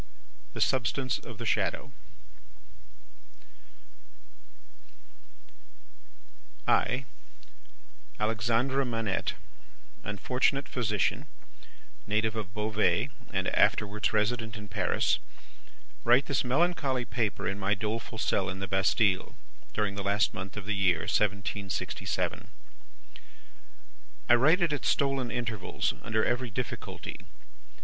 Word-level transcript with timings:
The 0.53 0.61
Substance 0.61 1.19
of 1.19 1.37
the 1.37 1.45
Shadow 1.45 1.91
"I, 6.67 7.05
Alexandre 8.19 8.83
Manette, 8.83 9.35
unfortunate 10.03 10.67
physician, 10.67 11.27
native 12.07 12.35
of 12.35 12.51
Beauvais, 12.51 13.11
and 13.31 13.47
afterwards 13.49 14.11
resident 14.11 14.57
in 14.57 14.69
Paris, 14.69 15.19
write 16.03 16.25
this 16.25 16.43
melancholy 16.43 17.05
paper 17.05 17.47
in 17.47 17.59
my 17.59 17.75
doleful 17.75 18.17
cell 18.17 18.49
in 18.49 18.57
the 18.57 18.67
Bastille, 18.67 19.35
during 19.71 19.93
the 19.93 20.01
last 20.03 20.33
month 20.33 20.57
of 20.57 20.65
the 20.65 20.73
year, 20.73 21.01
1767. 21.01 22.47
I 24.27 24.33
write 24.33 24.61
it 24.61 24.73
at 24.73 24.83
stolen 24.83 25.29
intervals, 25.29 25.93
under 26.01 26.25
every 26.25 26.49
difficulty. 26.49 27.19